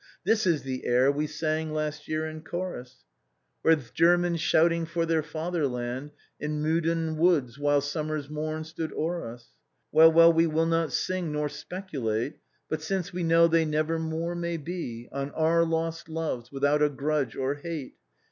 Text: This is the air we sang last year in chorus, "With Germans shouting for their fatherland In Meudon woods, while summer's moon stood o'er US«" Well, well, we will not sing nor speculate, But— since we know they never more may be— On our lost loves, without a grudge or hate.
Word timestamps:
This 0.23 0.47
is 0.47 0.63
the 0.63 0.87
air 0.87 1.11
we 1.11 1.27
sang 1.27 1.71
last 1.73 2.07
year 2.07 2.25
in 2.27 2.41
chorus, 2.41 3.03
"With 3.63 3.93
Germans 3.93 4.41
shouting 4.41 4.87
for 4.87 5.05
their 5.05 5.21
fatherland 5.21 6.09
In 6.39 6.59
Meudon 6.59 7.17
woods, 7.19 7.59
while 7.59 7.81
summer's 7.81 8.27
moon 8.27 8.63
stood 8.63 8.91
o'er 8.93 9.31
US«" 9.33 9.49
Well, 9.91 10.11
well, 10.11 10.33
we 10.33 10.47
will 10.47 10.65
not 10.65 10.91
sing 10.91 11.31
nor 11.31 11.49
speculate, 11.49 12.39
But— 12.67 12.81
since 12.81 13.13
we 13.13 13.21
know 13.21 13.47
they 13.47 13.63
never 13.63 13.99
more 13.99 14.33
may 14.33 14.57
be— 14.57 15.07
On 15.11 15.29
our 15.33 15.63
lost 15.63 16.09
loves, 16.09 16.51
without 16.51 16.81
a 16.81 16.89
grudge 16.89 17.35
or 17.35 17.53
hate. 17.53 17.93